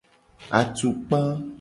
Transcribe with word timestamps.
Atukpa. 0.59 1.19